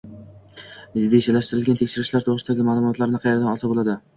Rejalashtirilgan 1.11 1.79
tekshirishlar 1.83 2.27
to‘g‘risidagi 2.29 2.69
ma’lumotlarni 2.71 3.25
qayerdan 3.27 3.49
olsa 3.53 3.75
bo‘ladi? 3.75 3.97